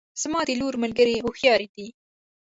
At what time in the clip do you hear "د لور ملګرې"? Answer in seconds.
0.47-1.23